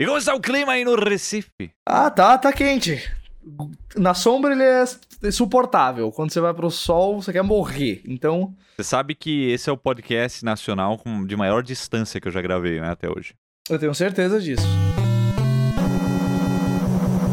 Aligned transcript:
E 0.00 0.06
como 0.06 0.16
está 0.16 0.32
o 0.32 0.40
clima 0.40 0.74
aí 0.74 0.84
no 0.84 0.94
Recife? 0.94 1.72
Ah, 1.84 2.08
tá, 2.08 2.38
tá 2.38 2.52
quente. 2.52 3.02
Na 3.96 4.14
sombra 4.14 4.52
ele 4.52 4.62
é 4.62 4.84
suportável. 5.32 6.12
Quando 6.12 6.30
você 6.32 6.40
vai 6.40 6.54
pro 6.54 6.70
sol, 6.70 7.20
você 7.20 7.32
quer 7.32 7.42
morrer. 7.42 8.00
Então, 8.06 8.54
Você 8.76 8.84
sabe 8.84 9.16
que 9.16 9.50
esse 9.50 9.68
é 9.68 9.72
o 9.72 9.76
podcast 9.76 10.44
nacional 10.44 11.00
de 11.26 11.36
maior 11.36 11.64
distância 11.64 12.20
que 12.20 12.28
eu 12.28 12.32
já 12.32 12.40
gravei, 12.40 12.80
né, 12.80 12.90
até 12.90 13.08
hoje. 13.08 13.34
eu 13.68 13.76
tenho 13.76 13.92
certeza 13.92 14.40
disso. 14.40 14.62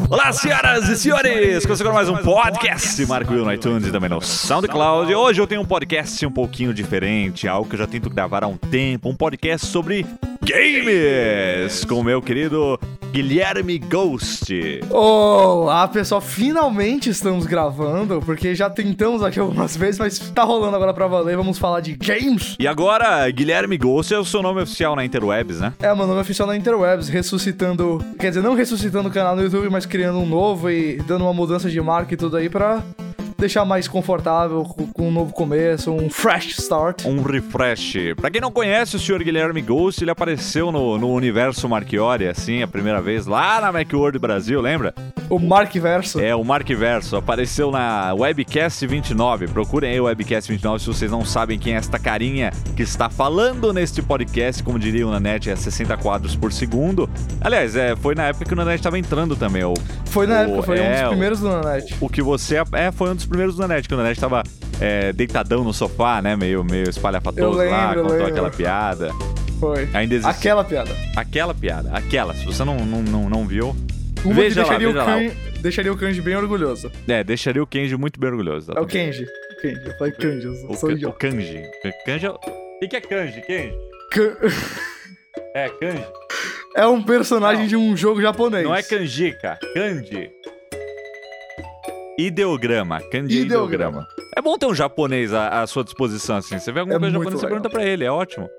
Olá, 0.09 0.33
senhoras 0.33 0.89
e 0.89 0.97
senhores! 0.97 1.67
Começando 1.67 1.93
mais 1.93 2.09
um 2.09 2.17
podcast 2.17 3.05
Marco 3.05 3.31
Will 3.31 3.45
no 3.45 3.53
iTunes 3.53 3.87
e 3.87 3.91
também 3.91 4.09
no 4.09 4.19
SoundCloud. 4.21 5.13
Hoje 5.13 5.39
eu 5.39 5.45
tenho 5.45 5.61
um 5.61 5.65
podcast 5.65 6.25
um 6.25 6.31
pouquinho 6.31 6.73
diferente, 6.73 7.47
algo 7.47 7.69
que 7.69 7.75
eu 7.75 7.79
já 7.79 7.85
tento 7.85 8.09
gravar 8.09 8.43
há 8.43 8.47
um 8.47 8.57
tempo, 8.57 9.07
um 9.07 9.15
podcast 9.15 9.67
sobre 9.67 10.03
games 10.45 11.83
com 11.85 11.95
o 11.95 12.03
meu 12.03 12.21
querido 12.21 12.79
Guilherme 13.11 13.79
Ghost. 13.79 14.53
Oh, 14.91 15.67
ah, 15.69 15.87
pessoal, 15.87 16.21
finalmente 16.21 17.09
estamos 17.09 17.47
gravando, 17.47 18.21
porque 18.23 18.53
já 18.53 18.69
tentamos 18.69 19.23
aqui 19.23 19.39
algumas 19.39 19.75
vezes, 19.75 19.97
mas 19.97 20.19
tá 20.19 20.43
rolando 20.43 20.75
agora 20.75 20.93
pra 20.93 21.07
valer. 21.07 21.35
Vamos 21.35 21.57
falar 21.57 21.79
de 21.79 21.95
games. 21.95 22.55
E 22.59 22.67
agora, 22.67 23.27
Guilherme 23.31 23.75
Ghost 23.75 24.13
é 24.13 24.19
o 24.19 24.25
seu 24.25 24.43
nome 24.43 24.61
oficial 24.61 24.95
na 24.95 25.03
Interwebs, 25.03 25.59
né? 25.59 25.73
É, 25.79 25.87
meu 25.95 26.05
nome 26.05 26.19
é 26.19 26.21
oficial 26.21 26.47
na 26.47 26.55
Interwebs, 26.55 27.09
ressuscitando. 27.09 28.05
Quer 28.19 28.29
dizer, 28.29 28.43
não 28.43 28.53
ressuscitando 28.53 29.09
o 29.09 29.11
canal 29.11 29.35
no 29.35 29.41
YouTube, 29.41 29.69
mas 29.71 29.87
criando 29.87 30.19
um 30.19 30.27
novo 30.27 30.69
e 30.69 30.97
dando 31.07 31.23
uma 31.23 31.33
mudança 31.33 31.71
de 31.71 31.81
marca 31.81 32.13
e 32.13 32.17
tudo 32.17 32.37
aí 32.37 32.49
pra 32.49 32.83
deixar 33.45 33.63
mais 33.65 33.87
confortável, 33.87 34.63
com, 34.63 35.07
um 35.07 35.11
novo 35.11 35.31
começo, 35.33 35.91
um 35.91 36.09
fresh 36.09 36.57
start. 36.59 37.05
Um 37.05 37.21
refresh. 37.21 37.95
Pra 38.17 38.29
quem 38.31 38.41
não 38.41 38.51
conhece 38.51 38.95
o 38.95 38.99
senhor 38.99 39.23
Guilherme 39.23 39.61
Ghost, 39.61 40.03
ele 40.03 40.11
apareceu 40.11 40.71
no, 40.71 40.97
no 40.97 41.11
universo 41.13 41.69
Marchiori, 41.69 42.27
assim, 42.27 42.61
a 42.63 42.67
primeira 42.67 43.01
vez, 43.01 43.25
lá 43.25 43.61
na 43.61 43.71
Macworld 43.71 44.17
Brasil, 44.19 44.59
lembra? 44.61 44.93
O 45.29 45.39
Mark 45.39 45.73
Verso. 45.75 46.19
É, 46.19 46.35
o 46.35 46.43
Markverso 46.43 47.15
apareceu 47.15 47.71
na 47.71 48.13
Webcast 48.13 48.85
29. 48.85 49.47
Procurem 49.47 49.91
aí 49.93 49.99
o 49.99 50.03
Webcast 50.03 50.51
29 50.51 50.79
se 50.79 50.87
vocês 50.87 51.09
não 51.11 51.25
sabem 51.25 51.57
quem 51.57 51.73
é 51.73 51.77
esta 51.77 51.97
carinha 51.97 52.51
que 52.75 52.83
está 52.83 53.09
falando 53.09 53.73
neste 53.73 54.03
podcast. 54.03 54.61
Como 54.63 54.77
diriam 54.77 55.09
na 55.09 55.19
net, 55.19 55.49
é 55.49 55.55
60 55.55 55.97
quadros 55.97 56.35
por 56.35 56.53
segundo. 56.53 57.09
Aliás, 57.41 57.75
é, 57.75 57.95
foi 57.95 58.13
na 58.13 58.25
época 58.27 58.45
que 58.45 58.53
o 58.53 58.55
Nanete 58.55 58.77
estava 58.81 58.99
entrando 58.99 59.35
também. 59.35 59.63
O, 59.63 59.73
Foi 60.05 60.27
na 60.27 60.35
o- 60.35 60.43
época, 60.43 60.63
foi 60.63 60.79
um 60.79 60.83
é, 60.83 60.93
dos 60.99 61.05
o- 61.05 61.09
primeiros 61.09 61.39
do 61.39 61.49
Nanete. 61.49 61.95
o 61.99 62.07
que 62.09 62.21
você. 62.21 62.57
É, 62.73 62.91
foi 62.91 63.09
um 63.09 63.15
dos 63.15 63.25
primeiros 63.35 63.55
do 63.55 63.61
Nanete, 63.61 63.87
que 63.87 63.93
o 63.93 63.97
Nanete 63.97 64.17
estava 64.17 64.43
é, 64.79 65.11
deitadão 65.13 65.63
no 65.63 65.73
sofá, 65.73 66.21
né? 66.21 66.35
Meio, 66.35 66.63
meio 66.63 66.89
espalhafatoso 66.89 67.57
lá, 67.57 67.93
contou 67.95 68.11
lembro. 68.11 68.25
aquela 68.27 68.49
piada. 68.49 69.11
Foi. 69.59 69.87
Ainda 69.93 70.15
existe. 70.15 70.29
Aquela 70.37 70.63
piada. 70.63 70.91
Aquela 71.15 71.53
piada, 71.53 71.89
aquela. 71.93 72.33
Se 72.33 72.45
você 72.45 72.63
não, 72.63 72.77
não, 72.85 73.01
não, 73.01 73.29
não 73.29 73.47
viu. 73.47 73.75
Uma 74.23 74.33
Veja 74.33 74.55
que 74.63 74.69
lá, 74.71 74.77
deixaria, 74.77 74.87
veja 74.87 74.89
o 74.89 75.05
lá. 75.05 75.05
Kanji, 75.05 75.61
deixaria 75.61 75.93
o 75.93 75.97
Kanji 75.97 76.21
bem 76.21 76.35
orgulhoso. 76.35 76.91
É, 77.07 77.23
deixaria 77.23 77.61
o 77.61 77.67
Kenji 77.67 77.95
muito 77.95 78.19
bem 78.19 78.29
orgulhoso. 78.29 78.71
É 78.75 78.79
o 78.79 78.85
Kenji. 78.85 79.23
O 79.23 79.61
Kenji. 79.61 79.81
Eu 79.85 79.97
falei 79.97 80.13
Kanji, 80.13 80.45
eu 80.45 80.69
O, 80.69 80.75
sou 80.75 80.89
o 80.89 80.91
idiota. 80.93 81.17
kanji. 81.17 81.63
Kanji 82.05 82.25
é... 82.25 82.29
O 82.31 82.39
que, 82.79 82.87
que 82.87 82.95
é 82.97 83.01
kanji, 83.01 83.41
Kenji? 83.41 83.73
Kan- 84.11 84.37
É, 85.53 85.69
kanji. 85.69 86.05
É 86.75 86.85
um 86.87 87.01
personagem 87.01 87.61
Não. 87.61 87.67
de 87.67 87.75
um 87.77 87.95
jogo 87.95 88.21
japonês. 88.21 88.63
Não 88.65 88.75
é 88.75 88.81
kanji, 88.83 89.31
cara. 89.41 89.59
Kanji. 89.73 90.29
Ideograma. 92.17 93.01
Kanji 93.11 93.41
Ideograma. 93.41 94.07
É 94.35 94.41
bom 94.41 94.57
ter 94.57 94.65
um 94.65 94.75
japonês 94.75 95.33
à, 95.33 95.61
à 95.61 95.67
sua 95.67 95.83
disposição, 95.83 96.37
assim. 96.37 96.57
Você 96.57 96.71
vê 96.71 96.79
alguma 96.79 96.95
É 96.95 96.99
coisa 96.99 97.13
japonesa, 97.13 97.37
você 97.37 97.47
pergunta 97.47 97.69
pra 97.69 97.83
ele. 97.85 98.03
É 98.03 98.11
ótimo. 98.11 98.49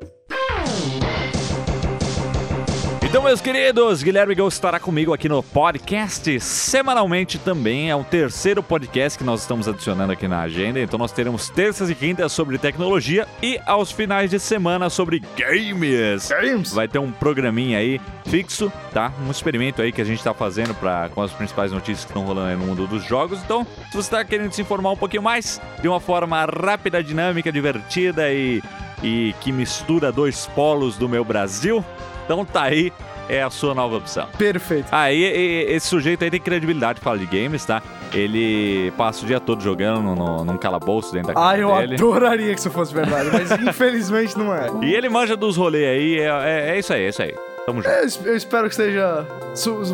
Então, 3.09 3.23
meus 3.23 3.41
queridos, 3.41 4.03
Guilherme 4.03 4.35
Ghost 4.35 4.57
estará 4.57 4.81
comigo 4.81 5.15
aqui 5.15 5.29
no 5.29 5.41
podcast 5.41 6.41
semanalmente 6.41 7.39
também. 7.39 7.89
É 7.89 7.95
o 7.95 8.03
terceiro 8.03 8.65
podcast 8.65 9.17
que 9.17 9.23
nós 9.23 9.43
estamos 9.43 9.69
adicionando 9.69 10.13
aqui 10.13 10.27
na 10.27 10.41
agenda. 10.41 10.81
Então, 10.81 10.99
nós 10.99 11.13
teremos 11.13 11.49
terças 11.49 11.89
e 11.89 11.95
quintas 11.95 12.33
sobre 12.33 12.59
tecnologia 12.59 13.29
e 13.41 13.61
aos 13.65 13.93
finais 13.93 14.29
de 14.29 14.41
semana 14.41 14.91
sobre 14.91 15.23
games. 15.39 16.29
Games. 16.29 16.73
Vai 16.73 16.89
ter 16.89 16.99
um 16.99 17.13
programinha 17.13 17.79
aí 17.79 18.01
fixo, 18.27 18.73
tá? 18.93 19.13
Um 19.25 19.31
experimento 19.31 19.81
aí 19.81 19.93
que 19.93 20.03
a 20.03 20.05
gente 20.05 20.23
tá 20.23 20.35
fazendo 20.35 20.75
pra, 20.75 21.09
com 21.09 21.23
as 21.23 21.31
principais 21.31 21.71
notícias 21.71 22.05
que 22.05 22.11
estão 22.11 22.27
rolando 22.27 22.49
aí 22.49 22.57
no 22.57 22.67
mundo 22.67 22.89
dos 22.89 23.05
jogos. 23.05 23.41
Então, 23.41 23.65
se 23.89 23.97
você 23.97 24.11
tá 24.11 24.25
querendo 24.25 24.51
se 24.51 24.61
informar 24.61 24.91
um 24.91 24.97
pouquinho 24.97 25.23
mais, 25.23 25.61
de 25.81 25.87
uma 25.87 26.01
forma 26.01 26.45
rápida, 26.45 27.03
dinâmica, 27.05 27.53
divertida 27.53 28.33
e, 28.33 28.61
e 29.01 29.33
que 29.41 29.53
mistura 29.53 30.11
dois 30.11 30.47
polos 30.57 30.99
do 30.99 31.09
meu 31.09 31.25
Brasil, 31.25 31.85
então 32.27 32.45
tá 32.45 32.65
aí, 32.65 32.93
é 33.29 33.43
a 33.43 33.49
sua 33.49 33.75
nova 33.75 33.97
opção. 33.97 34.27
Perfeito. 34.37 34.89
Aí, 34.93 35.23
e- 35.25 35.73
esse 35.75 35.87
sujeito 35.87 36.23
aí 36.23 36.31
tem 36.31 36.41
credibilidade 36.41 37.01
pra 37.01 37.13
falar 37.13 37.25
de 37.25 37.27
games, 37.27 37.65
tá? 37.65 37.83
Ele 38.13 38.93
passa 38.99 39.25
o 39.25 39.27
dia 39.27 39.41
todo 39.41 39.63
jogando 39.63 40.03
no, 40.03 40.15
no, 40.15 40.45
num 40.45 40.57
calabouço 40.59 41.13
dentro 41.13 41.29
da 41.29 41.35
casa 41.35 41.49
Ah, 41.49 41.59
eu 41.59 41.75
dele. 41.77 41.95
adoraria 41.95 42.53
que 42.55 42.61
isso 42.61 42.71
fosse 42.71 42.93
verdade, 42.95 43.31
mas 43.33 43.51
infelizmente 43.67 44.37
não 44.39 44.55
é. 44.55 44.69
E 44.83 44.95
ele 44.95 45.09
manja 45.09 45.37
dos 45.37 45.57
rolês 45.57 45.87
aí, 45.89 46.19
é, 46.21 46.27
é, 46.27 46.71
é 46.77 46.79
isso 46.79 46.93
aí, 46.93 47.03
é 47.05 47.09
isso 47.09 47.23
aí. 47.23 47.35
Tamo 47.67 47.83
junto. 47.83 47.89
Eu, 47.93 48.07
es- 48.07 48.21
eu 48.25 48.37
espero 48.37 48.69
que 48.69 48.75
seja 48.77 49.27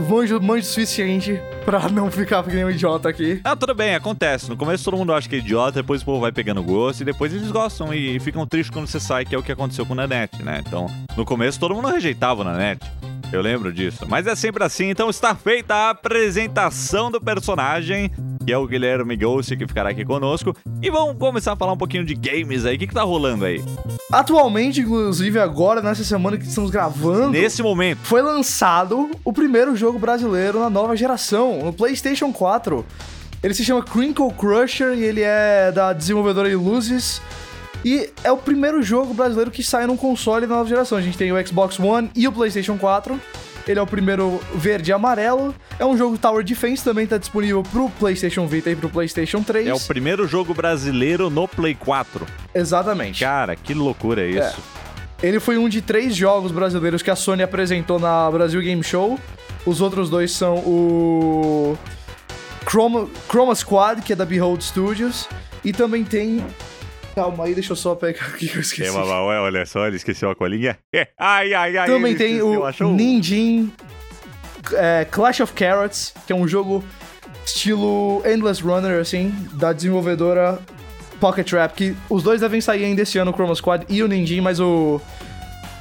manjo, 0.09 0.41
manjo 0.41 0.67
suficiente 0.67 1.41
pra 1.65 1.89
não 1.89 2.11
ficar 2.11 2.43
que 2.43 2.55
nem 2.55 2.65
um 2.65 2.71
idiota 2.71 3.09
aqui. 3.09 3.41
Ah, 3.43 3.57
tudo 3.57 3.75
bem, 3.75 3.95
acontece. 3.95 4.49
No 4.51 4.57
começo 4.57 4.85
todo 4.85 4.97
mundo 4.97 5.13
acha 5.13 5.29
que 5.29 5.37
é 5.37 5.39
idiota, 5.39 5.81
depois 5.81 6.03
o 6.03 6.05
povo 6.05 6.21
vai 6.21 6.31
pegando 6.33 6.63
gosto 6.63 7.01
e 7.01 7.05
depois 7.05 7.33
eles 7.33 7.51
gostam 7.51 7.93
e 7.95 8.21
ficam 8.21 8.47
tristes 8.47 8.71
quando 8.71 8.87
você 8.87 9.01
sai, 9.01 9.25
que 9.25 9.35
é 9.35 9.39
o 9.39 9.43
que 9.43 9.53
aconteceu 9.53 9.87
com 9.87 9.93
o 9.95 9.97
Nanete, 9.97 10.43
né? 10.43 10.63
Então, 10.67 10.87
no 11.17 11.25
começo 11.25 11.59
todo 11.59 11.75
mundo 11.75 11.89
rejeitava 11.89 12.43
o 12.43 12.45
Nanete. 12.45 12.87
Eu 13.33 13.41
lembro 13.41 13.73
disso. 13.73 14.05
Mas 14.09 14.27
é 14.27 14.35
sempre 14.37 14.63
assim, 14.63 14.91
então 14.91 15.09
está 15.09 15.35
feita 15.35 15.75
a 15.75 15.91
apresentação 15.91 17.11
do 17.11 17.21
personagem, 17.21 18.11
que 18.45 18.53
é 18.53 18.59
o 18.59 18.67
Guilherme 18.67 19.17
Ghost, 19.17 19.57
que 19.57 19.67
ficará 19.67 19.91
aqui 19.91 20.05
conosco. 20.05 20.55
E 20.83 20.91
vamos 20.91 21.17
começar 21.17 21.53
a 21.53 21.57
falar 21.57 21.73
um 21.73 21.77
pouquinho 21.77 22.05
de 22.05 22.15
games 22.15 22.67
aí. 22.67 22.77
O 22.77 22.79
que, 22.79 22.87
que 22.87 22.95
tá 22.95 23.03
rolando 23.03 23.45
aí? 23.45 23.63
Atualmente, 24.13 24.81
inclusive 24.81 25.39
agora, 25.39 25.81
nessa 25.81 26.05
semana 26.05 26.37
que 26.37 26.45
estamos 26.45 26.71
gravando, 26.71 27.31
Nesse 27.31 27.63
momento. 27.63 28.01
foi 28.03 28.21
lançado 28.21 29.11
o 29.25 29.33
primeiro 29.33 29.75
jogo 29.75 29.99
brasileiro 29.99 30.61
na 30.61 30.69
nova 30.69 30.95
geração, 30.95 31.61
no 31.65 31.73
PlayStation 31.73 32.33
4. 32.33 32.85
Ele 33.43 33.55
se 33.55 33.65
chama 33.65 33.83
Crinkle 33.83 34.31
Crusher 34.35 34.93
e 34.95 35.03
ele 35.03 35.23
é 35.23 35.73
da 35.73 35.93
desenvolvedora 35.93 36.49
Illusis. 36.49 37.21
E 37.85 38.11
é 38.23 38.31
o 38.31 38.37
primeiro 38.37 38.83
jogo 38.83 39.13
brasileiro 39.13 39.51
que 39.51 39.63
sai 39.63 39.87
num 39.87 39.97
console 39.97 40.47
da 40.47 40.55
nova 40.55 40.69
geração. 40.69 40.97
A 40.99 41.01
gente 41.01 41.19
tem 41.19 41.33
o 41.33 41.47
Xbox 41.47 41.79
One 41.81 42.11
e 42.15 42.29
o 42.29 42.33
PlayStation 42.33 42.79
4. 42.79 43.21
Ele 43.67 43.79
é 43.79 43.83
o 43.83 43.87
primeiro 43.87 44.41
verde 44.55 44.91
e 44.91 44.93
amarelo. 44.93 45.55
É 45.79 45.85
um 45.85 45.97
jogo 45.97 46.19
Tower 46.19 46.45
Defense, 46.45 46.83
também 46.83 47.07
tá 47.07 47.17
disponível 47.17 47.63
pro 47.63 47.89
PlayStation 47.91 48.47
Vita 48.47 48.71
e 48.71 48.77
pro 48.77 48.89
PlayStation 48.89 49.43
3. 49.43 49.69
É 49.69 49.75
o 49.75 49.81
primeiro 49.81 50.27
jogo 50.27 50.53
brasileiro 50.53 51.31
no 51.31 51.47
Play 51.47 51.75
4. 51.75 52.27
Exatamente. 52.55 53.21
Cara, 53.21 53.55
que 53.55 53.73
loucura 53.73 54.23
é 54.23 54.31
isso. 54.31 54.59
Ele 55.23 55.39
foi 55.39 55.57
um 55.57 55.69
de 55.69 55.81
três 55.81 56.17
jogos 56.17 56.51
brasileiros 56.51 57.03
que 57.03 57.11
a 57.11 57.15
Sony 57.15 57.45
apresentou 57.45 58.01
na 58.01 58.29
Brasil 58.31 58.61
Game 58.61 58.83
Show. 58.83 59.19
Os 59.65 59.81
outros 59.81 60.11
dois 60.11 60.33
são 60.33 60.57
o 60.57 61.79
Chroma, 62.69 63.09
Chroma 63.29 63.55
Squad, 63.55 64.03
que 64.03 64.13
é 64.13 64.17
da 64.17 64.25
Behold 64.25 64.61
Studios, 64.61 65.29
e 65.65 65.73
também 65.73 66.03
tem. 66.03 66.45
Calma 67.15 67.45
aí, 67.45 67.55
deixa 67.55 67.73
eu 67.73 67.77
só 67.77 67.95
pegar 67.95 68.27
aqui 68.27 68.49
que 68.49 68.57
eu 68.57 68.61
esqueci. 68.61 68.89
É, 68.89 68.93
mas, 68.93 69.07
mas, 69.07 69.09
olha 69.09 69.67
só, 69.67 69.87
ele 69.87 69.97
esqueceu 69.97 70.31
a 70.31 70.35
colinha. 70.35 70.79
Ai, 71.19 71.53
ai, 71.53 71.77
ai. 71.77 71.87
Também 71.87 72.17
tem 72.17 72.37
esqueceu, 72.37 72.61
o 72.61 72.65
achou? 72.65 72.93
Ninjin 72.93 73.71
é, 74.73 75.07
Clash 75.11 75.41
of 75.41 75.53
Carrots, 75.53 76.15
que 76.27 76.33
é 76.33 76.37
um 76.37 76.47
jogo 76.47 76.85
estilo 77.45 78.23
Endless 78.25 78.63
Runner, 78.63 79.01
assim, 79.01 79.35
da 79.55 79.73
desenvolvedora 79.73 80.59
Pocket 81.21 81.49
Trap, 81.49 81.75
que 81.75 81.97
os 82.09 82.23
dois 82.23 82.41
devem 82.41 82.61
sair 82.61 82.85
ainda 82.85 83.03
esse 83.03 83.19
ano, 83.19 83.31
o 83.31 83.35
Chroma 83.35 83.55
Squad 83.55 83.85
e 83.89 84.03
o 84.03 84.09
Ninjin, 84.09 84.41
mas 84.41 84.61
o, 84.61 85.01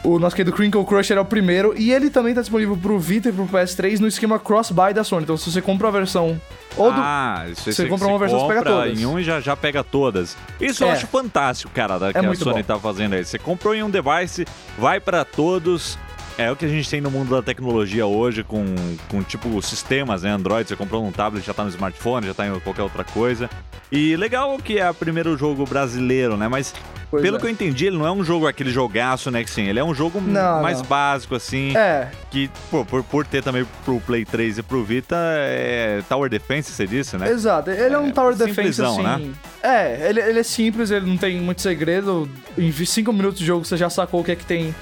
o 0.04 0.18
nosso 0.20 0.36
querido 0.36 0.56
Crinkle 0.56 0.84
Crusher 0.86 1.18
é 1.18 1.22
o 1.22 1.26
primeiro, 1.26 1.74
e 1.78 1.92
ele 1.92 2.10
também 2.10 2.34
tá 2.34 2.42
disponível 2.42 2.76
pro 2.76 2.98
Vita 3.00 3.30
e 3.30 3.32
pro 3.32 3.46
PS3 3.46 4.00
no 4.00 4.08
esquema 4.08 4.40
cross-buy 4.40 4.94
da 4.94 5.04
Sony, 5.04 5.24
então 5.24 5.38
se 5.38 5.52
você 5.52 5.62
compra 5.62 5.88
a 5.90 5.92
versão 5.92 6.40
ou 6.76 6.92
do... 6.92 7.00
Ah, 7.00 7.46
isso 7.52 7.72
você 7.72 7.86
compra 7.88 8.08
uma 8.08 8.18
versão, 8.18 8.40
você 8.40 8.48
pega 8.48 8.60
compra 8.60 8.74
todas. 8.86 9.00
em 9.00 9.06
um 9.06 9.20
e 9.20 9.24
já, 9.24 9.40
já 9.40 9.56
pega 9.56 9.84
todas. 9.84 10.36
Isso 10.60 10.84
eu 10.84 10.88
É. 10.88 10.92
acho 10.94 11.06
fantástico, 11.08 11.72
cara, 11.74 11.98
da, 12.00 12.12
que 12.14 12.18
a 12.18 12.36
Sony 12.36 12.56
bom. 12.62 12.64
tá 12.64 12.80
fazendo 12.80 13.14
aí. 13.14 13.24
Você 13.26 13.38
comprou 13.38 13.76
em 13.76 13.84
um 13.84 13.90
device, 13.90 14.46
vai 14.78 15.00
pra 15.00 15.24
todos. 15.26 15.98
É 16.42 16.52
o 16.52 16.56
que 16.56 16.66
a 16.66 16.68
gente 16.68 16.90
tem 16.90 17.02
no 17.02 17.12
mundo 17.12 17.30
da 17.36 17.42
tecnologia 17.42 18.06
hoje, 18.06 18.44
com, 18.44 18.64
com 19.10 19.22
tipo 19.24 19.62
sistemas, 19.62 20.24
né? 20.24 20.32
Android, 20.32 20.68
você 20.68 20.76
comprou 20.76 21.04
num 21.04 21.12
tablet, 21.12 21.46
já 21.46 21.54
tá 21.54 21.64
no 21.64 21.70
smartphone, 21.70 22.28
já 22.28 22.34
tá 22.34 22.48
em 22.48 22.60
qualquer 22.60 22.84
outra 22.84 23.04
coisa. 23.04 23.50
E 23.92 24.16
legal 24.16 24.58
que 24.58 24.80
é 24.80 24.90
o 24.90 24.94
primeiro 24.94 25.38
jogo 25.38 25.66
brasileiro, 25.66 26.38
né? 26.38 26.48
Mas 26.48 26.74
Pois 27.12 27.22
pelo 27.22 27.36
é. 27.36 27.40
que 27.42 27.46
eu 27.46 27.50
entendi, 27.50 27.88
ele 27.88 27.98
não 27.98 28.08
é 28.08 28.12
um 28.12 28.24
jogo 28.24 28.48
aquele 28.48 28.72
jogaço, 28.72 29.30
né? 29.30 29.44
Que 29.44 29.50
sim, 29.50 29.64
ele 29.64 29.78
é 29.78 29.84
um 29.84 29.94
jogo 29.94 30.22
Não, 30.22 30.62
mais 30.62 30.78
não. 30.78 30.86
básico, 30.86 31.36
assim. 31.36 31.76
É, 31.76 32.08
Que, 32.32 32.50
pô, 32.70 32.86
por, 32.86 33.04
por 33.04 33.28
ter 33.28 33.44
também 33.44 33.66
pro 33.84 34.00
Play 34.00 34.24
3 34.24 34.60
e 34.60 34.64
pro 34.64 34.82
Vita, 34.82 35.18
é 35.20 36.02
Tower 36.08 36.30
Defense, 36.30 36.72
você 36.72 36.88
disse, 36.88 37.18
né? 37.18 37.30
Exato, 37.30 37.70
ele 37.70 37.94
é 37.94 38.00
um 38.00 38.08
É, 38.08 38.12
Tower 38.14 38.34
Defense 38.34 38.56
simplesão, 38.56 39.06
assim. 39.06 39.26
né? 39.28 39.34
É, 39.62 40.10
ele, 40.10 40.22
ele 40.22 40.40
é 40.40 40.44
simples, 40.44 40.90
ele 40.90 41.06
não 41.06 41.18
tem 41.18 41.42
muito 41.42 41.62
segredo. 41.62 42.30
Em 42.58 42.72
5 42.72 43.12
minutos 43.12 43.40
de 43.40 43.46
jogo 43.46 43.66
você 43.66 43.76
já 43.76 43.90
sacou 43.90 44.22
o 44.22 44.24
que 44.24 44.32
é 44.32 44.36
que 44.36 44.46
tem 44.46 44.74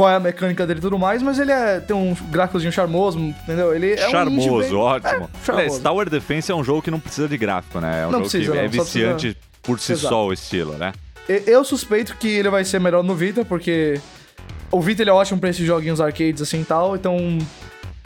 qual 0.00 0.08
é 0.08 0.14
a 0.16 0.20
mecânica 0.20 0.66
dele 0.66 0.78
e 0.78 0.80
tudo 0.80 0.98
mais, 0.98 1.22
mas 1.22 1.38
ele 1.38 1.52
é, 1.52 1.78
tem 1.78 1.94
um 1.94 2.16
gráficozinho 2.30 2.72
charmoso, 2.72 3.18
entendeu? 3.18 3.74
Ele 3.74 3.92
é 3.92 4.08
charmoso, 4.08 4.48
um 4.54 4.58
bem- 4.60 4.74
ótimo. 4.74 5.28
É, 5.42 5.44
charmoso. 5.44 5.82
Tower 5.82 6.08
Defense 6.08 6.50
é 6.50 6.54
um 6.54 6.64
jogo 6.64 6.80
que 6.80 6.90
não 6.90 6.98
precisa 6.98 7.28
de 7.28 7.36
gráfico, 7.36 7.78
né? 7.80 8.04
É 8.04 8.06
um 8.06 8.10
Não 8.10 8.12
jogo 8.20 8.30
precisa, 8.30 8.50
que 8.52 8.58
é 8.58 8.62
não, 8.62 8.72
só 8.72 8.82
viciante 8.82 9.36
por 9.62 9.78
si 9.78 9.92
Exato. 9.92 10.08
só 10.08 10.24
o 10.26 10.32
estilo, 10.32 10.72
né? 10.78 10.94
Eu 11.28 11.62
suspeito 11.64 12.16
que 12.16 12.28
ele 12.28 12.48
vai 12.48 12.64
ser 12.64 12.80
melhor 12.80 13.04
no 13.04 13.14
Vita, 13.14 13.44
porque 13.44 14.00
o 14.72 14.80
Vita 14.80 15.02
ele 15.02 15.10
é 15.10 15.12
ótimo 15.12 15.38
pra 15.38 15.50
esses 15.50 15.66
joguinhos 15.66 16.00
arcades 16.00 16.40
assim 16.40 16.62
e 16.62 16.64
tal, 16.64 16.96
então 16.96 17.36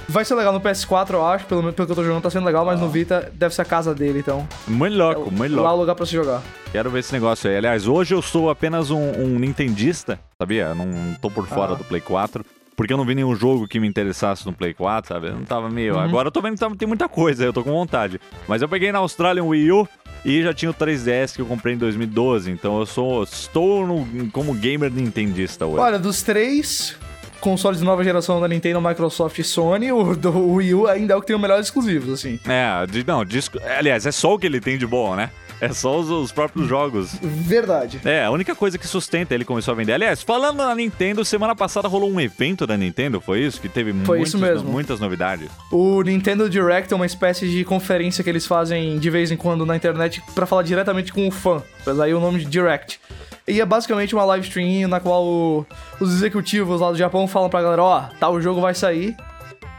vai 0.08 0.24
ser 0.24 0.34
legal 0.34 0.52
no 0.52 0.60
PS4, 0.60 1.12
eu 1.14 1.26
acho, 1.26 1.44
pelo 1.46 1.60
menos 1.62 1.74
pelo 1.76 1.86
que 1.86 1.92
eu 1.92 1.96
tô 1.96 2.04
jogando 2.04 2.22
tá 2.22 2.30
sendo 2.30 2.44
legal, 2.46 2.64
mas 2.64 2.80
no 2.80 2.88
Vita 2.88 3.30
deve 3.34 3.54
ser 3.54 3.62
a 3.62 3.64
casa 3.64 3.94
dele, 3.94 4.18
então. 4.20 4.46
Muito 4.66 4.96
louco, 4.96 5.30
muito 5.30 5.52
Lá 5.56 5.62
louco. 5.62 5.70
é 5.70 5.76
o 5.76 5.80
lugar 5.80 5.94
pra 5.94 6.06
se 6.06 6.12
jogar. 6.12 6.42
Quero 6.72 6.90
ver 6.90 7.00
esse 7.00 7.12
negócio 7.12 7.48
aí. 7.50 7.56
Aliás, 7.56 7.86
hoje 7.86 8.14
eu 8.14 8.22
sou 8.22 8.50
apenas 8.50 8.90
um, 8.90 8.98
um 9.20 9.38
nintendista, 9.38 10.18
sabia? 10.38 10.64
Eu 10.66 10.74
não 10.74 11.14
tô 11.20 11.30
por 11.30 11.46
fora 11.46 11.72
Ah. 11.72 11.76
do 11.76 11.84
Play 11.84 12.00
4. 12.00 12.44
Porque 12.76 12.92
eu 12.92 12.96
não 12.96 13.04
vi 13.04 13.14
nenhum 13.14 13.36
jogo 13.36 13.68
que 13.68 13.78
me 13.78 13.86
interessasse 13.86 14.44
no 14.44 14.52
Play 14.52 14.74
4, 14.74 15.14
sabe? 15.14 15.28
Eu 15.28 15.34
não 15.36 15.44
tava 15.44 15.70
meio. 15.70 15.94
Uhum. 15.94 16.00
Agora 16.00 16.26
eu 16.26 16.32
tô 16.32 16.42
vendo 16.42 16.54
que 16.54 16.58
tá- 16.60 16.68
tem 16.76 16.88
muita 16.88 17.08
coisa, 17.08 17.44
eu 17.44 17.52
tô 17.52 17.62
com 17.62 17.70
vontade. 17.70 18.20
Mas 18.48 18.62
eu 18.62 18.68
peguei 18.68 18.90
na 18.90 18.98
Austrália 18.98 19.44
um 19.44 19.50
Wii 19.50 19.70
U 19.70 19.88
e 20.24 20.42
já 20.42 20.52
tinha 20.52 20.72
o 20.72 20.74
3DS 20.74 21.36
que 21.36 21.40
eu 21.40 21.46
comprei 21.46 21.74
em 21.74 21.78
2012. 21.78 22.50
Então 22.50 22.80
eu 22.80 22.84
sou. 22.84 23.22
Estou 23.22 23.86
no- 23.86 24.28
como 24.32 24.52
gamer 24.54 24.90
nintendista 24.90 25.64
hoje. 25.66 25.78
Olha, 25.78 26.00
dos 26.00 26.22
três 26.24 26.96
consoles 27.44 27.78
de 27.78 27.84
nova 27.84 28.02
geração 28.02 28.40
da 28.40 28.48
Nintendo, 28.48 28.80
Microsoft 28.80 29.38
e 29.38 29.44
Sony, 29.44 29.92
o 29.92 30.16
do 30.16 30.54
Wii 30.54 30.74
U 30.74 30.86
ainda 30.88 31.12
é 31.12 31.16
o 31.16 31.20
que 31.20 31.26
tem 31.26 31.36
os 31.36 31.42
melhores 31.42 31.66
exclusivos, 31.66 32.12
assim. 32.12 32.40
É, 32.48 32.86
de- 32.86 33.06
não, 33.06 33.22
disco. 33.24 33.58
Aliás, 33.78 34.06
é 34.06 34.10
só 34.12 34.34
o 34.34 34.38
que 34.38 34.46
ele 34.46 34.60
tem 34.60 34.78
de 34.78 34.86
bom, 34.86 35.14
né? 35.14 35.30
É 35.60 35.72
só 35.72 35.98
os, 35.98 36.10
os 36.10 36.32
próprios 36.32 36.66
jogos. 36.66 37.14
Verdade. 37.22 38.00
É, 38.04 38.24
a 38.24 38.30
única 38.30 38.54
coisa 38.54 38.76
que 38.76 38.86
sustenta 38.88 39.34
ele 39.34 39.44
começou 39.44 39.72
a 39.72 39.74
vender. 39.76 39.92
Aliás, 39.92 40.20
falando 40.22 40.56
na 40.56 40.74
Nintendo, 40.74 41.24
semana 41.24 41.54
passada 41.54 41.86
rolou 41.86 42.10
um 42.10 42.20
evento 42.20 42.66
da 42.66 42.76
Nintendo, 42.76 43.20
foi 43.20 43.40
isso? 43.40 43.60
Que 43.60 43.68
teve 43.68 43.92
Foi 44.04 44.18
muitos- 44.18 44.28
isso 44.34 44.38
mesmo. 44.38 44.68
muitas 44.70 44.98
novidades. 44.98 45.48
O 45.70 46.02
Nintendo 46.02 46.50
Direct 46.50 46.92
é 46.92 46.96
uma 46.96 47.06
espécie 47.06 47.48
de 47.48 47.64
conferência 47.64 48.24
que 48.24 48.28
eles 48.30 48.46
fazem 48.46 48.98
de 48.98 49.10
vez 49.10 49.30
em 49.30 49.36
quando 49.36 49.64
na 49.64 49.76
internet 49.76 50.22
pra 50.34 50.44
falar 50.44 50.62
diretamente 50.62 51.12
com 51.12 51.26
o 51.28 51.30
fã. 51.30 51.62
Mas 51.86 52.00
aí 52.00 52.12
o 52.12 52.20
nome 52.20 52.40
de 52.40 52.46
Direct. 52.46 52.98
E 53.46 53.60
é 53.60 53.64
basicamente 53.66 54.14
uma 54.14 54.24
live 54.24 54.46
stream 54.46 54.88
na 54.88 55.00
qual 55.00 55.22
o- 55.24 55.66
os 56.00 56.12
executivos 56.14 56.80
lá 56.80 56.90
do 56.90 56.96
Japão 56.96 57.28
falam 57.28 57.50
pra 57.50 57.60
galera, 57.62 57.82
ó, 57.82 58.00
tal 58.18 58.40
jogo 58.40 58.60
vai 58.60 58.74
sair. 58.74 59.14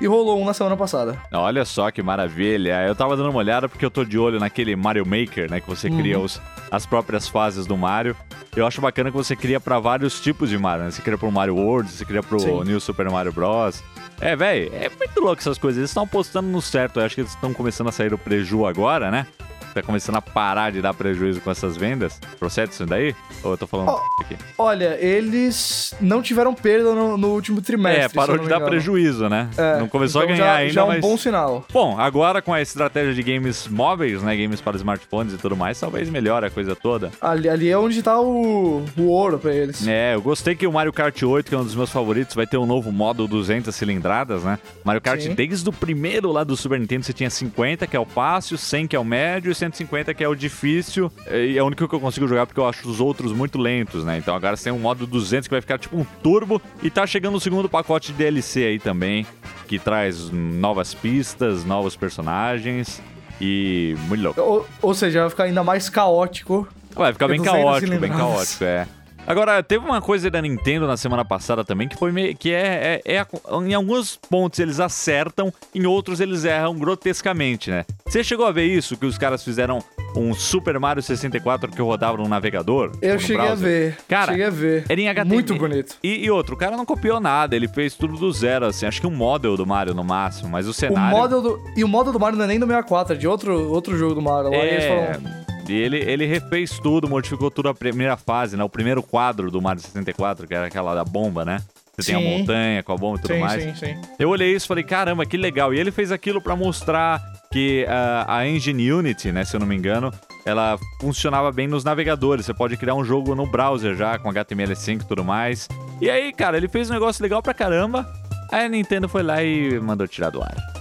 E 0.01 0.07
rolou 0.07 0.41
um 0.41 0.45
na 0.45 0.53
semana 0.53 0.75
passada. 0.75 1.17
Olha 1.31 1.63
só 1.63 1.89
que 1.89 2.03
maravilha. 2.03 2.85
Eu 2.85 2.93
tava 2.93 3.15
dando 3.15 3.29
uma 3.29 3.39
olhada 3.39 3.69
porque 3.69 3.85
eu 3.85 3.89
tô 3.89 4.03
de 4.03 4.19
olho 4.19 4.41
naquele 4.41 4.75
Mario 4.75 5.05
Maker, 5.05 5.49
né? 5.49 5.61
Que 5.61 5.69
você 5.69 5.89
cria 5.89 6.19
Uhum. 6.19 6.25
os, 6.25 6.41
as 6.69 6.85
próprias 6.85 7.29
fases 7.29 7.65
do 7.65 7.77
Mario. 7.77 8.13
Eu 8.57 8.67
acho 8.67 8.81
bacana 8.81 9.09
que 9.09 9.15
você 9.15 9.37
cria 9.37 9.57
pra 9.57 9.79
vários 9.79 10.19
tipos 10.19 10.49
de 10.49 10.57
Mario, 10.57 10.83
né? 10.83 10.91
Você 10.91 11.01
cria 11.01 11.17
pro 11.17 11.31
Mario 11.31 11.55
World, 11.55 11.89
você 11.89 12.03
cria 12.03 12.21
pro 12.21 12.39
Sim. 12.41 12.63
New 12.65 12.79
Super 12.81 13.09
Mario 13.09 13.31
Bros. 13.31 13.81
É, 14.19 14.35
velho, 14.35 14.69
é 14.75 14.89
muito 14.89 15.21
louco 15.21 15.39
essas 15.39 15.57
coisas. 15.57 15.77
Eles 15.77 15.89
estão 15.91 16.03
apostando 16.03 16.49
no 16.49 16.61
certo. 16.61 16.99
Eu 16.99 17.05
acho 17.05 17.15
que 17.15 17.21
eles 17.21 17.31
estão 17.31 17.53
começando 17.53 17.87
a 17.87 17.91
sair 17.93 18.09
do 18.09 18.17
preju 18.17 18.65
agora, 18.65 19.09
né? 19.09 19.25
Tá 19.75 19.83
começando 19.83 20.15
a 20.15 20.21
parar 20.21 20.71
de 20.71 20.81
dar 20.81 20.93
prejuízo 20.93 21.41
com 21.41 21.51
essas 21.51 21.75
vendas. 21.75 22.17
Procede 22.39 22.71
isso 22.71 22.85
daí? 22.85 23.13
Ou 23.43 23.51
eu 23.51 23.57
tô 23.57 23.67
falando 23.67 23.89
Ó, 23.89 23.99
aqui? 24.21 24.37
Olha, 24.57 24.97
eles 25.01 25.93
não 25.99 26.21
tiveram 26.21 26.53
perda 26.53 26.95
no, 26.95 27.17
no 27.17 27.27
último 27.33 27.61
trimestre. 27.61 28.03
É, 28.05 28.07
parou 28.07 28.37
de 28.37 28.47
dar 28.47 28.55
engano. 28.55 28.69
prejuízo, 28.69 29.27
né? 29.27 29.49
É, 29.57 29.77
Não 29.77 29.89
começou 29.89 30.23
então 30.23 30.33
a 30.33 30.37
ganhar 30.37 30.47
já, 30.47 30.55
ainda, 30.59 30.73
já 30.73 30.79
é 30.79 30.83
um 30.85 30.87
mas... 30.87 31.01
bom 31.01 31.17
sinal. 31.17 31.65
Bom, 31.73 31.99
agora 31.99 32.41
com 32.41 32.53
a 32.53 32.61
estratégia 32.61 33.13
de 33.13 33.21
games 33.21 33.67
móveis, 33.67 34.23
né? 34.23 34.33
Games 34.37 34.61
para 34.61 34.77
smartphones 34.77 35.33
e 35.33 35.37
tudo 35.37 35.57
mais, 35.57 35.77
talvez 35.77 36.09
melhore 36.09 36.45
a 36.45 36.49
coisa 36.49 36.73
toda. 36.73 37.11
Ali, 37.19 37.49
ali 37.49 37.69
é 37.69 37.77
onde 37.77 38.01
tá 38.01 38.17
o, 38.17 38.81
o 38.97 39.03
ouro 39.07 39.37
pra 39.37 39.53
eles. 39.53 39.85
É, 39.85 40.15
eu 40.15 40.21
gostei 40.21 40.55
que 40.55 40.65
o 40.65 40.71
Mario 40.71 40.93
Kart 40.93 41.21
8, 41.21 41.49
que 41.49 41.53
é 41.53 41.57
um 41.57 41.65
dos 41.65 41.75
meus 41.75 41.91
favoritos, 41.91 42.33
vai 42.33 42.47
ter 42.47 42.57
um 42.57 42.65
novo 42.65 42.93
modo 42.93 43.27
200 43.27 43.75
cilindradas, 43.75 44.41
né? 44.41 44.57
Mario 44.85 45.01
Kart, 45.01 45.19
Sim. 45.19 45.35
desde 45.35 45.67
o 45.67 45.73
primeiro 45.73 46.31
lá 46.31 46.45
do 46.45 46.55
Super 46.55 46.79
Nintendo, 46.79 47.03
você 47.05 47.11
tinha 47.11 47.29
50, 47.29 47.85
que 47.87 47.97
é 47.97 47.99
o 47.99 48.05
fácil, 48.05 48.57
100, 48.57 48.87
que 48.87 48.95
é 48.95 48.99
o 48.99 49.03
médio, 49.03 49.51
e 49.51 49.64
150, 49.71 50.13
que 50.13 50.23
é 50.23 50.27
o 50.27 50.35
difícil. 50.35 51.11
E 51.31 51.57
é 51.57 51.63
o 51.63 51.65
único 51.65 51.87
que 51.87 51.95
eu 51.95 51.99
consigo 51.99 52.27
jogar 52.27 52.45
porque 52.45 52.59
eu 52.59 52.67
acho 52.67 52.87
os 52.89 52.99
outros 52.99 53.31
muito 53.31 53.57
lentos, 53.57 54.03
né? 54.03 54.17
Então 54.17 54.35
agora 54.35 54.55
você 54.55 54.65
tem 54.65 54.73
um 54.73 54.79
modo 54.79 55.05
200 55.05 55.47
que 55.47 55.53
vai 55.53 55.61
ficar 55.61 55.77
tipo 55.77 55.97
um 55.97 56.05
turbo. 56.21 56.61
E 56.81 56.89
tá 56.89 57.05
chegando 57.05 57.35
o 57.35 57.39
segundo 57.39 57.67
pacote 57.69 58.11
de 58.11 58.17
DLC 58.17 58.63
aí 58.63 58.79
também, 58.79 59.25
que 59.67 59.79
traz 59.79 60.29
novas 60.29 60.93
pistas, 60.93 61.63
novos 61.65 61.95
personagens. 61.95 63.01
E 63.39 63.95
muito 64.07 64.23
louco. 64.23 64.41
Ou, 64.41 64.67
ou 64.81 64.93
seja, 64.93 65.21
vai 65.21 65.29
ficar 65.29 65.43
ainda 65.45 65.63
mais 65.63 65.89
caótico. 65.89 66.67
Vai 66.93 67.11
ficar 67.11 67.27
bem 67.27 67.37
200 67.37 67.61
caótico, 67.61 67.97
bem 67.99 68.11
caótico, 68.11 68.63
é. 68.63 68.87
Agora, 69.27 69.63
teve 69.63 69.83
uma 69.83 70.01
coisa 70.01 70.29
da 70.29 70.39
Nintendo 70.41 70.85
na 70.85 70.95
semana 70.97 71.25
passada 71.25 71.63
também 71.63 71.87
que 71.87 71.97
foi 71.97 72.11
meio. 72.11 72.35
que 72.35 72.51
é, 72.53 73.01
é, 73.05 73.13
é 73.15 73.19
a- 73.19 73.27
Em 73.65 73.73
alguns 73.73 74.17
pontos 74.29 74.59
eles 74.59 74.79
acertam, 74.79 75.51
em 75.73 75.85
outros 75.85 76.19
eles 76.19 76.45
erram 76.45 76.75
grotescamente, 76.75 77.71
né? 77.71 77.85
Você 78.07 78.23
chegou 78.23 78.45
a 78.45 78.51
ver 78.51 78.65
isso? 78.65 78.95
Que 78.95 79.05
os 79.05 79.17
caras 79.17 79.43
fizeram 79.43 79.79
um 80.15 80.33
Super 80.33 80.79
Mario 80.79 81.01
64 81.01 81.71
que 81.71 81.81
rodava 81.81 82.17
no 82.17 82.27
navegador? 82.29 82.91
Eu 83.01 83.17
cheguei 83.19 83.37
a 83.41 83.45
browser? 83.47 83.67
ver. 83.67 83.97
Cara, 84.07 84.31
cheguei 84.31 84.45
a 84.45 84.49
ver. 84.51 84.85
Era 84.87 85.01
em 85.01 85.09
HTML. 85.09 85.33
Muito 85.33 85.55
bonito. 85.55 85.95
E, 86.03 86.23
e 86.25 86.29
outro, 86.29 86.53
o 86.55 86.57
cara 86.57 86.77
não 86.77 86.85
copiou 86.85 87.19
nada, 87.19 87.55
ele 87.55 87.67
fez 87.67 87.95
tudo 87.95 88.15
do 88.17 88.31
zero, 88.31 88.65
assim. 88.67 88.85
Acho 88.85 89.01
que 89.01 89.07
um 89.07 89.11
model 89.15 89.57
do 89.57 89.65
Mario 89.65 89.93
no 89.95 90.03
máximo, 90.03 90.49
mas 90.49 90.67
o 90.67 90.69
O 90.69 90.73
cenário. 90.73 91.17
model 91.17 91.41
do, 91.41 91.59
e 91.75 91.83
o 91.83 91.87
model 91.87 92.13
do 92.13 92.19
Mario 92.19 92.37
não 92.37 92.45
é 92.45 92.47
nem 92.47 92.59
do 92.59 92.65
64, 92.67 93.15
é 93.15 93.17
de 93.17 93.27
outro, 93.27 93.71
outro 93.71 93.97
jogo 93.97 94.13
do 94.13 94.21
Mario. 94.21 94.51
Lá, 94.51 94.57
eles 94.57 94.83
É, 94.83 95.13
falam, 95.13 95.45
e 95.67 95.73
ele, 95.73 95.97
ele 95.97 96.25
refez 96.25 96.79
tudo, 96.79 97.09
modificou 97.09 97.49
tudo 97.49 97.69
a 97.69 97.73
primeira 97.73 98.15
fase, 98.17 98.55
né? 98.55 98.63
O 98.63 98.69
primeiro 98.69 99.01
quadro 99.01 99.49
do 99.49 99.61
Mario 99.61 99.81
64, 99.81 100.47
que 100.47 100.53
era 100.53 100.67
aquela 100.67 100.93
da 100.93 101.03
bomba, 101.03 101.43
né? 101.43 101.61
Você 101.97 102.11
tem 102.11 102.15
a 102.15 102.19
Sim. 102.19 102.39
montanha 102.39 102.83
com 102.83 102.91
a 102.91 102.97
bomba 102.97 103.17
e 103.17 103.21
tudo 103.21 103.33
sim, 103.33 103.39
mais. 103.39 103.63
sim, 103.63 103.75
sim. 103.75 104.01
Eu 104.19 104.29
olhei 104.29 104.53
isso 104.53 104.65
e 104.65 104.67
falei, 104.67 104.83
caramba, 104.83 105.25
que 105.25 105.37
legal. 105.37 105.73
E 105.73 105.79
ele 105.79 105.91
fez 105.91 106.11
aquilo 106.11 106.41
pra 106.41 106.55
mostrar 106.55 107.21
que 107.51 107.85
ah, 107.87 108.25
a 108.27 108.47
engine 108.47 108.91
Unity, 108.91 109.31
né, 109.31 109.45
se 109.45 109.55
eu 109.55 109.61
não 109.61 109.67
me 109.67 109.75
engano, 109.75 110.11
ela 110.45 110.77
funcionava 110.99 111.51
bem 111.53 111.67
nos 111.67 111.85
navegadores. 111.85 112.45
Você 112.45 112.53
pode 112.53 112.75
criar 112.75 112.95
um 112.95 113.03
jogo 113.05 113.33
no 113.33 113.47
browser 113.47 113.95
já, 113.95 114.19
com 114.19 114.29
HTML5 114.29 115.01
e 115.03 115.05
tudo 115.05 115.23
mais. 115.23 115.69
E 116.01 116.09
aí, 116.09 116.33
cara, 116.33 116.57
ele 116.57 116.67
fez 116.67 116.89
um 116.89 116.93
negócio 116.93 117.23
legal 117.23 117.41
pra 117.41 117.53
caramba. 117.53 118.05
Aí 118.51 118.65
a 118.65 118.69
Nintendo 118.69 119.07
foi 119.07 119.23
lá 119.23 119.41
e 119.41 119.79
mandou 119.79 120.05
tirar 120.05 120.29
do 120.29 120.41
ar. 120.41 120.74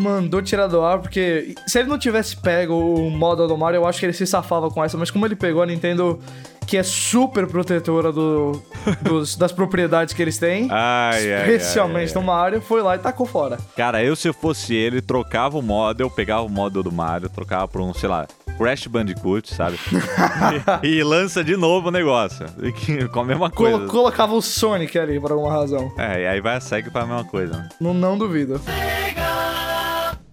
Mandou 0.00 0.40
tirar 0.42 0.66
do 0.66 0.80
ar, 0.82 0.98
porque 0.98 1.54
se 1.66 1.78
ele 1.78 1.88
não 1.88 1.98
tivesse 1.98 2.36
pego 2.36 2.74
o 2.74 3.10
model 3.10 3.46
do 3.46 3.56
Mario, 3.56 3.78
eu 3.78 3.86
acho 3.86 3.98
que 4.00 4.06
ele 4.06 4.12
se 4.12 4.26
safava 4.26 4.70
com 4.70 4.82
essa. 4.82 4.96
Mas 4.96 5.10
como 5.10 5.26
ele 5.26 5.36
pegou 5.36 5.62
a 5.62 5.66
Nintendo, 5.66 6.18
que 6.66 6.76
é 6.76 6.82
super 6.82 7.46
protetora 7.46 8.10
do, 8.12 8.62
dos- 9.02 9.36
das 9.36 9.52
propriedades 9.52 10.14
que 10.14 10.22
eles 10.22 10.38
têm, 10.38 10.68
Ai, 10.72 11.32
ai, 11.32 11.40
especialmente 11.42 12.14
no 12.14 12.22
Mario, 12.22 12.60
foi 12.60 12.82
lá 12.82 12.96
e 12.96 12.98
tacou 12.98 13.26
fora. 13.26 13.58
Cara, 13.76 14.02
eu 14.02 14.14
se 14.16 14.28
eu 14.28 14.34
fosse 14.34 14.74
ele, 14.74 15.00
trocava 15.02 15.58
o 15.58 15.62
model, 15.62 16.08
pegava 16.10 16.42
o 16.42 16.48
model 16.48 16.82
do 16.82 16.92
Mario, 16.92 17.28
trocava 17.28 17.66
por 17.68 17.80
um, 17.80 17.92
sei 17.92 18.08
lá, 18.08 18.26
Crash 18.56 18.86
Bandicoot, 18.86 19.52
sabe? 19.54 19.78
e, 20.82 20.88
e 20.88 21.02
lança 21.02 21.42
de 21.42 21.56
novo 21.56 21.88
o 21.88 21.90
negócio. 21.90 22.46
E 22.62 23.08
Com 23.08 23.20
a 23.20 23.24
mesma 23.24 23.50
coisa. 23.50 23.78
Colo- 23.78 23.90
colocava 23.90 24.34
o 24.34 24.42
Sonic 24.42 24.98
ali, 24.98 25.18
por 25.18 25.32
alguma 25.32 25.50
razão. 25.52 25.92
É, 25.98 26.22
e 26.22 26.26
aí 26.26 26.40
vai 26.40 26.60
segue 26.60 26.90
pra 26.90 27.04
mesma 27.06 27.24
coisa. 27.24 27.52
né? 27.56 27.68
Não, 27.80 27.92
não 27.94 28.16
duvido. 28.18 28.60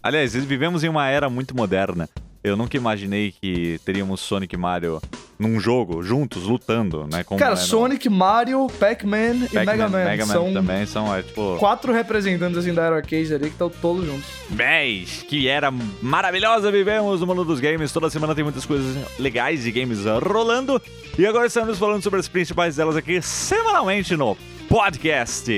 Aliás, 0.08 0.34
vivemos 0.34 0.86
em 0.86 0.88
uma 0.88 1.06
era 1.10 1.30
muito 1.30 1.54
moderna. 1.54 2.08
Eu 2.42 2.56
nunca 2.56 2.78
imaginei 2.78 3.34
que 3.42 3.78
teríamos 3.84 4.22
Sonic 4.22 4.56
e 4.56 4.58
Mario 4.58 5.02
num 5.38 5.60
jogo, 5.60 6.02
juntos, 6.02 6.44
lutando, 6.44 7.06
né? 7.12 7.26
Cara, 7.38 7.58
Sonic, 7.58 8.08
Mario, 8.08 8.68
Pac-Man 8.80 9.36
e 9.36 9.50
Pac-Man, 9.50 9.66
Mega 9.66 9.90
Man. 9.90 10.06
Mega 10.06 10.26
Man 10.26 10.34
são 10.34 10.54
também 10.54 10.86
são, 10.86 11.14
é, 11.14 11.24
tipo... 11.24 11.58
quatro 11.60 11.92
representantes 11.92 12.58
assim, 12.58 12.74
da 12.74 12.84
Era 12.84 12.96
Arcade 12.96 13.34
ali 13.34 13.48
que 13.48 13.50
estão 13.50 13.70
todos 13.70 14.06
juntos. 14.06 14.26
10, 14.52 15.24
que 15.24 15.50
era 15.50 15.70
maravilhosa, 16.02 16.72
vivemos 16.72 17.20
no 17.20 17.28
mundo 17.28 17.44
dos 17.44 17.60
games. 17.60 17.92
Toda 17.92 18.10
semana 18.10 18.34
tem 18.34 18.46
muitas 18.46 18.66
coisas 18.66 18.96
legais 19.20 19.64
de 19.64 19.72
games 19.74 20.06
rolando. 20.24 20.82
E 21.20 21.26
agora 21.26 21.48
estamos 21.48 21.78
falando 21.78 22.02
sobre 22.02 22.22
as 22.22 22.30
principais 22.30 22.78
delas 22.78 22.96
aqui 22.96 23.22
semanalmente 23.22 24.16
no 24.16 24.38
podcast. 24.70 25.52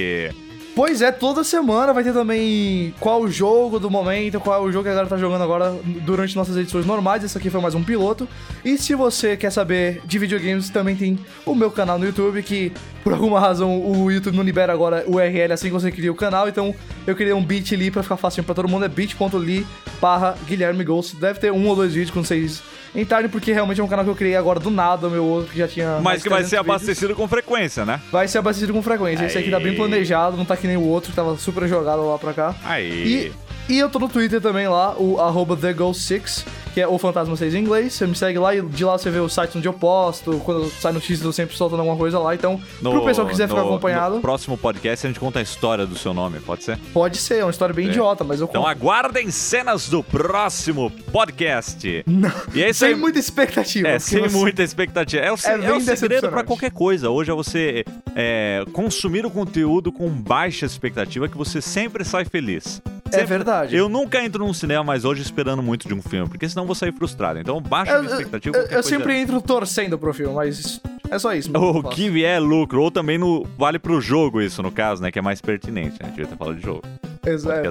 Pois 0.79 1.01
é, 1.01 1.11
toda 1.11 1.43
semana 1.43 1.91
vai 1.91 2.05
ter 2.05 2.13
também 2.13 2.95
qual 3.01 3.23
o 3.23 3.29
jogo 3.29 3.79
do 3.79 3.91
momento, 3.91 4.39
qual 4.39 4.61
é 4.61 4.65
o 4.65 4.71
jogo 4.71 4.83
que 4.85 4.89
a 4.89 4.93
galera 4.93 5.09
tá 5.09 5.17
jogando 5.17 5.43
agora 5.43 5.77
durante 6.05 6.37
nossas 6.37 6.55
edições 6.55 6.85
normais. 6.85 7.21
Esse 7.21 7.37
aqui 7.37 7.49
foi 7.49 7.59
mais 7.59 7.75
um 7.75 7.83
piloto. 7.83 8.25
E 8.63 8.77
se 8.77 8.95
você 8.95 9.35
quer 9.35 9.51
saber 9.51 10.01
de 10.05 10.17
videogames, 10.17 10.69
também 10.69 10.95
tem 10.95 11.19
o 11.45 11.53
meu 11.53 11.69
canal 11.69 11.99
no 11.99 12.05
YouTube, 12.05 12.41
que 12.43 12.71
por 13.03 13.13
alguma 13.13 13.39
razão 13.39 13.79
o 13.81 14.11
YouTube 14.11 14.35
não 14.35 14.43
libera 14.43 14.73
agora 14.73 15.03
o 15.07 15.15
URL 15.15 15.53
assim 15.53 15.67
que 15.67 15.73
você 15.73 15.91
cria 15.91 16.11
o 16.11 16.15
canal. 16.15 16.47
Então 16.47 16.73
eu 17.07 17.15
criei 17.15 17.33
um 17.33 17.43
bit.ly 17.43 17.91
pra 17.91 18.03
ficar 18.03 18.17
fácil 18.17 18.43
pra 18.43 18.53
todo 18.55 18.67
mundo. 18.67 18.85
É 18.85 18.87
bit.ly 18.87 19.65
barra 20.01 20.35
Guilherme 20.45 20.83
Ghost. 20.83 21.15
Deve 21.15 21.39
ter 21.39 21.51
um 21.51 21.67
ou 21.67 21.75
dois 21.75 21.93
vídeos 21.93 22.11
com 22.11 22.23
vocês 22.23 22.61
entrarem, 22.95 23.29
porque 23.29 23.53
realmente 23.53 23.79
é 23.79 23.83
um 23.83 23.87
canal 23.87 24.03
que 24.03 24.11
eu 24.11 24.15
criei 24.15 24.35
agora 24.35 24.59
do 24.59 24.69
nada, 24.71 25.07
meu 25.09 25.23
outro 25.23 25.51
que 25.51 25.59
já 25.59 25.67
tinha. 25.67 25.99
Mas 26.01 26.23
que 26.23 26.29
vai 26.29 26.39
300 26.39 26.49
ser 26.49 26.57
vídeos. 26.57 26.75
abastecido 26.75 27.15
com 27.15 27.27
frequência, 27.27 27.85
né? 27.85 28.01
Vai 28.11 28.27
ser 28.27 28.39
abastecido 28.39 28.73
com 28.73 28.81
frequência. 28.81 29.25
Esse 29.25 29.37
aqui 29.37 29.51
tá 29.51 29.59
bem 29.59 29.71
Aí. 29.71 29.75
planejado, 29.77 30.35
não 30.37 30.45
tá 30.45 30.57
que 30.57 30.67
nem 30.67 30.77
o 30.77 30.83
outro 30.83 31.11
que 31.11 31.15
tava 31.15 31.37
super 31.37 31.67
jogado 31.67 32.07
lá 32.07 32.17
pra 32.17 32.33
cá. 32.33 32.55
Aí. 32.63 33.31
E, 33.69 33.73
e 33.73 33.79
eu 33.79 33.89
tô 33.89 33.99
no 33.99 34.09
Twitter 34.09 34.41
também 34.41 34.67
lá, 34.67 34.95
o 34.97 35.19
arroba 35.21 35.55
TheGo6, 35.55 36.45
que 36.79 36.83
é 36.83 36.87
O 36.87 36.97
Fantasma 36.97 37.35
6 37.35 37.55
em 37.55 37.59
inglês. 37.59 37.93
Você 37.93 38.07
me 38.07 38.15
segue 38.15 38.39
lá 38.39 38.55
e 38.55 38.61
de 38.61 38.85
lá 38.85 38.97
você 38.97 39.09
vê 39.09 39.19
o 39.19 39.27
site 39.27 39.57
onde 39.57 39.67
eu 39.67 39.73
posto. 39.73 40.39
Quando 40.45 40.69
sai 40.69 40.93
notícias, 40.93 41.21
eu 41.25 41.33
sempre 41.33 41.55
soltando 41.57 41.79
alguma 41.81 41.97
coisa 41.97 42.17
lá. 42.19 42.33
Então, 42.33 42.59
pro 42.81 43.03
pessoal 43.03 43.27
que 43.27 43.33
quiser 43.33 43.49
ficar 43.49 43.61
no- 43.61 43.67
acompanhado, 43.67 44.15
No 44.15 44.21
próximo 44.21 44.57
podcast 44.57 45.05
a 45.05 45.09
gente 45.09 45.19
conta 45.19 45.39
a 45.39 45.41
história 45.41 45.85
do 45.85 45.97
seu 45.97 46.13
nome, 46.13 46.39
pode 46.39 46.63
ser? 46.63 46.77
pode 46.93 47.17
ser. 47.17 47.39
É 47.39 47.43
uma 47.43 47.51
história 47.51 47.73
bem 47.75 47.87
idiota, 47.87 48.23
mas 48.23 48.39
eu 48.39 48.47
Então 48.49 48.61
conto. 48.61 48.71
aguardem 48.71 49.29
cenas 49.29 49.89
do 49.89 50.01
próximo 50.01 50.89
podcast. 51.11 52.03
Não, 52.07 52.31
E 52.53 52.63
é 52.63 52.69
isso 52.69 52.85
aí. 52.85 52.91
sem 52.91 52.99
muita 52.99 53.19
expectativa. 53.19 53.87
É, 53.89 53.99
sem 53.99 54.21
você- 54.21 54.37
muita 54.37 54.63
expectativa. 54.63 55.21
É 55.21 55.31
o, 55.31 55.35
É 55.35 55.65
é 55.65 55.73
o 55.73 55.81
segredo 55.81 56.29
pra 56.29 56.43
qualquer 56.43 56.71
coisa. 56.71 57.09
Hoje 57.09 57.29
é 57.29 57.33
você 57.33 57.83
é, 58.15 58.63
consumir 58.71 59.25
o 59.25 59.29
conteúdo 59.29 59.91
com 59.91 60.09
baixa 60.09 60.65
expectativa 60.65 61.27
que 61.27 61.37
você 61.37 61.61
sempre 61.61 62.05
sai 62.05 62.23
feliz. 62.23 62.81
É 63.09 63.19
Sempre- 63.19 63.25
verdade. 63.27 63.75
Eu 63.75 63.89
nunca 63.89 64.23
entro 64.23 64.45
num 64.45 64.53
cinema 64.53 64.83
mais 64.83 65.03
hoje 65.05 65.21
esperando 65.21 65.61
muito 65.63 65.87
de 65.87 65.93
um 65.93 66.01
filme, 66.01 66.29
porque 66.29 66.47
senão 66.47 66.65
vou 66.65 66.75
sair 66.75 66.93
frustrado. 66.93 67.39
Então 67.39 67.59
baixa 67.61 67.95
a 67.97 68.01
minha 68.01 68.11
expectativa. 68.13 68.55
eu- 68.57 68.65
eu 68.67 68.83
sempre 68.83 69.17
entro 69.17 69.41
torcendo 69.41 69.97
pro 69.97 70.13
filme, 70.13 70.33
mas 70.33 70.79
é 71.09 71.17
só 71.19 71.33
isso. 71.33 71.49
O 71.55 71.83
que 71.83 72.09
vier 72.09 72.37
é 72.37 72.39
lucro, 72.39 72.81
ou 72.81 72.91
também 72.91 73.17
no, 73.17 73.45
vale 73.57 73.79
pro 73.79 73.99
jogo 73.99 74.41
isso, 74.41 74.61
no 74.61 74.71
caso, 74.71 75.01
né? 75.01 75.11
Que 75.11 75.19
é 75.19 75.21
mais 75.21 75.41
pertinente, 75.41 75.91
né? 75.93 75.97
A 76.01 76.05
gente 76.05 76.15
devia 76.15 76.27
ter 76.27 76.37
falado 76.37 76.55
de 76.57 76.61
jogo. 76.63 76.81
Exato. 77.25 77.61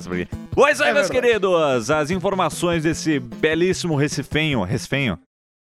Pois 0.53 0.81
aí, 0.81 0.91
É 0.91 0.93
meus 0.95 1.09
verdade. 1.09 1.27
queridos, 1.39 1.91
as 1.91 2.11
informações 2.11 2.83
desse 2.83 3.19
belíssimo 3.19 3.95
Recifenho. 3.97 4.63
Recifenho? 4.63 5.19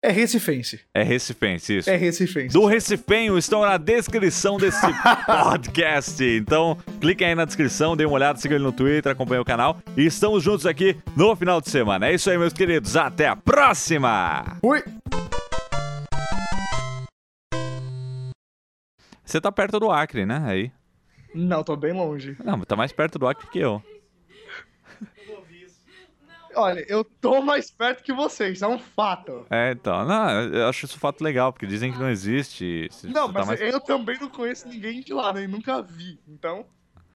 É 0.00 0.12
recifense. 0.12 0.80
É 0.94 1.02
Recifense, 1.02 1.78
isso. 1.78 1.90
É 1.90 1.96
recifense. 1.96 2.52
do 2.54 2.64
Recifenho 2.66 3.36
estão 3.36 3.62
na 3.62 3.76
descrição 3.76 4.56
desse 4.56 4.86
podcast. 5.26 6.22
Então, 6.22 6.78
cliquem 7.00 7.26
aí 7.26 7.34
na 7.34 7.44
descrição, 7.44 7.96
dê 7.96 8.04
uma 8.04 8.14
olhada, 8.14 8.38
sigam 8.38 8.56
ele 8.56 8.64
no 8.64 8.70
Twitter, 8.70 9.10
acompanhem 9.10 9.42
o 9.42 9.44
canal. 9.44 9.76
E 9.96 10.06
estamos 10.06 10.44
juntos 10.44 10.66
aqui 10.66 10.96
no 11.16 11.34
final 11.34 11.60
de 11.60 11.68
semana. 11.68 12.06
É 12.06 12.14
isso 12.14 12.30
aí, 12.30 12.38
meus 12.38 12.52
queridos. 12.52 12.96
Até 12.96 13.26
a 13.26 13.34
próxima! 13.34 14.56
Fui. 14.60 14.84
Você 19.24 19.40
tá 19.40 19.50
perto 19.50 19.80
do 19.80 19.90
Acre, 19.90 20.24
né? 20.24 20.40
Aí. 20.46 20.70
Não, 21.34 21.64
tô 21.64 21.76
bem 21.76 21.92
longe. 21.92 22.36
Não, 22.44 22.60
tá 22.60 22.76
mais 22.76 22.92
perto 22.92 23.18
do 23.18 23.26
Acre 23.26 23.48
que 23.48 23.58
eu. 23.58 23.82
Olha, 26.58 26.84
eu 26.88 27.04
tô 27.04 27.40
mais 27.40 27.70
perto 27.70 28.02
que 28.02 28.12
vocês, 28.12 28.62
é 28.62 28.66
um 28.66 28.78
fato. 28.78 29.46
É, 29.48 29.70
então. 29.72 30.04
Não, 30.04 30.28
eu 30.44 30.68
acho 30.68 30.86
isso 30.86 30.96
um 30.96 31.00
fato 31.00 31.22
legal, 31.22 31.52
porque 31.52 31.66
dizem 31.66 31.92
que 31.92 31.98
não 31.98 32.10
existe. 32.10 32.88
Não, 33.04 33.26
tá 33.32 33.40
mas 33.40 33.46
mais- 33.46 33.60
eu 33.60 33.80
também 33.80 34.18
não 34.20 34.28
conheço 34.28 34.66
ninguém 34.68 35.00
de 35.00 35.12
lá, 35.14 35.32
nem 35.32 35.46
nunca 35.46 35.80
vi. 35.80 36.18
Então, 36.26 36.66